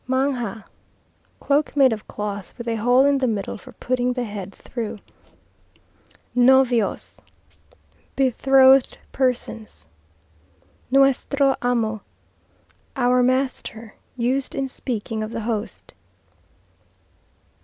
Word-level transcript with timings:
Manga 0.07 0.65
Cloak 1.39 1.75
made 1.77 1.93
of 1.93 2.07
cloth, 2.07 2.55
with 2.57 2.67
a 2.67 2.77
hole 2.77 3.05
in 3.05 3.19
the 3.19 3.27
middle 3.27 3.55
for 3.59 3.73
putting 3.73 4.13
the 4.13 4.23
head 4.23 4.51
through. 4.51 4.97
Novios 6.35 7.17
Betrothed 8.15 8.97
persons. 9.11 9.85
Nuestro 10.89 11.55
Amo 11.61 12.01
Our 12.95 13.21
Master, 13.21 13.93
used 14.17 14.55
in 14.55 14.67
speaking 14.67 15.21
of 15.21 15.29
the 15.29 15.41
Host. 15.41 15.93